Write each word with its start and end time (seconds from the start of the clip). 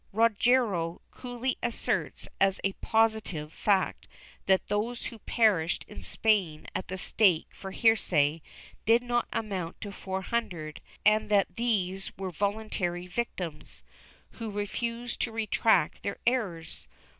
Rodrigo 0.13 0.99
coolly 1.11 1.59
asserts 1.61 2.27
as 2.39 2.59
a 2.63 2.73
positive 2.81 3.53
fact 3.53 4.07
that 4.47 4.65
those 4.65 5.05
who 5.05 5.19
perished 5.19 5.85
in 5.87 6.01
Spain 6.01 6.65
at 6.73 6.87
the 6.87 6.97
stake 6.97 7.45
for 7.51 7.69
heresy 7.71 8.41
did 8.83 9.03
not 9.03 9.27
amount 9.31 9.79
to 9.81 9.91
400 9.91 10.81
and 11.05 11.29
that 11.29 11.55
these 11.55 12.17
were 12.17 12.31
voluntary 12.31 13.05
victims, 13.05 13.83
who 14.39 14.49
refused 14.49 15.21
to 15.21 15.31
retract 15.31 16.01
their 16.01 16.17
errors. 16.25 16.87